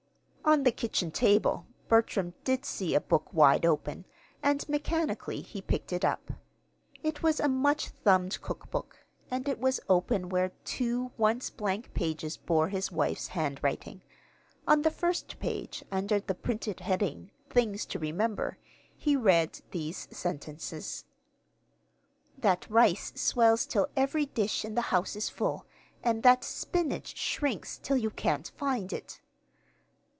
On 0.43 0.63
the 0.63 0.71
kitchen 0.71 1.11
table 1.11 1.65
Bertram 1.87 2.33
did 2.43 2.65
see 2.65 2.93
a 2.93 2.99
book 2.99 3.31
wide 3.31 3.65
open, 3.65 4.05
and, 4.43 4.67
mechanically, 4.67 5.39
he 5.39 5.61
picked 5.61 5.93
it 5.93 6.03
up. 6.03 6.31
It 7.03 7.23
was 7.23 7.39
a 7.39 7.47
much 7.47 7.87
thumbed 7.89 8.41
cookbook, 8.41 9.05
and 9.29 9.47
it 9.47 9.59
was 9.61 9.79
open 9.87 10.27
where 10.27 10.51
two 10.65 11.11
once 11.15 11.49
blank 11.51 11.93
pages 11.93 12.35
bore 12.35 12.67
his 12.67 12.91
wife's 12.91 13.27
handwriting. 13.29 14.01
On 14.67 14.81
the 14.81 14.89
first 14.91 15.39
page, 15.39 15.85
under 15.89 16.19
the 16.19 16.35
printed 16.35 16.81
heading 16.81 17.31
"Things 17.49 17.85
to 17.85 17.99
Remember," 17.99 18.57
he 18.97 19.15
read 19.15 19.61
these 19.69 20.07
sentences: 20.11 21.05
"That 22.37 22.69
rice 22.69 23.13
swells 23.15 23.65
till 23.65 23.87
every 23.95 24.25
dish 24.25 24.65
in 24.65 24.75
the 24.75 24.81
house 24.89 25.15
is 25.15 25.29
full, 25.29 25.65
and 26.03 26.23
that 26.23 26.43
spinach 26.43 27.15
shrinks 27.15 27.77
till 27.77 27.95
you 27.95 28.09
can't 28.09 28.49
find 28.57 28.91
it. 28.91 29.21